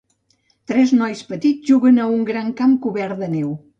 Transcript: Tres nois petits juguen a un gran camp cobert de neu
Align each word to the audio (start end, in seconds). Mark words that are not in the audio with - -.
Tres 0.71 0.93
nois 1.01 1.21
petits 1.33 1.69
juguen 1.73 1.99
a 1.99 2.07
un 2.15 2.25
gran 2.31 2.51
camp 2.63 2.75
cobert 2.87 3.23
de 3.25 3.31
neu 3.37 3.53